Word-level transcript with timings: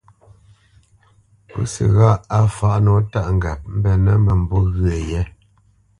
Pǔsi 1.47 1.83
ghâʼ 1.95 2.21
á 2.37 2.39
fǎʼ 2.55 2.75
nǒ 2.85 2.93
tâʼ 3.11 3.27
ŋgap 3.35 3.59
mbenə́ 3.75 4.15
mə̂mbû 4.25 4.57
ghyə̂ 4.79 4.97
yé. 5.09 5.21